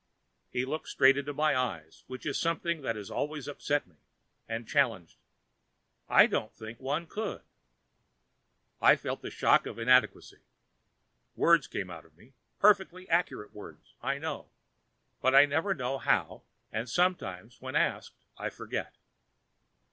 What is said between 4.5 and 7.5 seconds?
challenged: "I don't think one could."